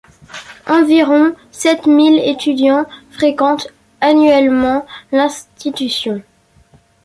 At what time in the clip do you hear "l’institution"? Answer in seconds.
5.11-6.23